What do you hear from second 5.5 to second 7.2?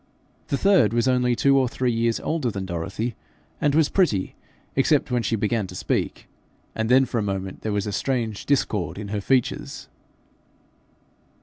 to speak, and then for